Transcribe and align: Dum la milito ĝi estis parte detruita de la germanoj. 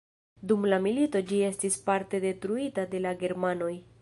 Dum 0.51 0.63
la 0.71 0.79
milito 0.85 1.21
ĝi 1.33 1.43
estis 1.49 1.79
parte 1.91 2.25
detruita 2.27 2.91
de 2.97 3.07
la 3.09 3.17
germanoj. 3.25 3.75